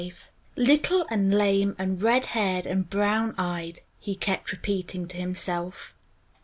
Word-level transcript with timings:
V 0.01 0.11
"Little 0.55 1.05
and 1.11 1.31
lame 1.31 1.75
and 1.77 2.01
red 2.01 2.25
haired 2.25 2.65
and 2.65 2.89
brown 2.89 3.35
eyed," 3.37 3.81
he 3.99 4.15
kept 4.15 4.51
repeating 4.51 5.07
to 5.09 5.17
himself. 5.17 5.93